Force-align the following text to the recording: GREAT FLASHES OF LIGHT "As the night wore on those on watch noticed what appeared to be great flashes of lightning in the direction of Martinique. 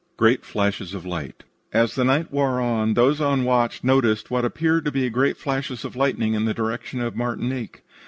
GREAT 0.17 0.43
FLASHES 0.43 0.95
OF 0.95 1.05
LIGHT 1.05 1.43
"As 1.71 1.93
the 1.93 2.03
night 2.03 2.31
wore 2.31 2.59
on 2.59 2.95
those 2.95 3.21
on 3.21 3.43
watch 3.43 3.83
noticed 3.83 4.31
what 4.31 4.43
appeared 4.43 4.83
to 4.85 4.91
be 4.91 5.07
great 5.11 5.37
flashes 5.37 5.85
of 5.85 5.95
lightning 5.95 6.33
in 6.33 6.45
the 6.45 6.55
direction 6.55 7.01
of 7.01 7.15
Martinique. 7.15 7.83